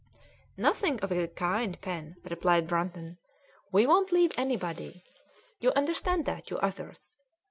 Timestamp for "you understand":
5.59-6.25